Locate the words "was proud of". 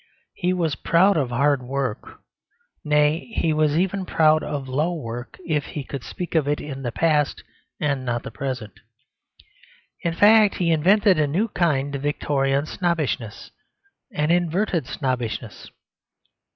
0.51-1.29